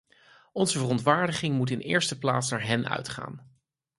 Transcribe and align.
Onze 0.53 0.77
verontwaardiging 0.79 1.55
moet 1.55 1.69
in 1.69 1.77
de 1.77 1.83
eerste 1.83 2.17
plaats 2.17 2.49
naar 2.49 2.65
hen 2.67 2.87
uitgaan. 2.87 3.57